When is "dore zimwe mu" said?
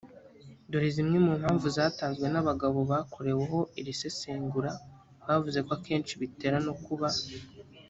0.71-1.33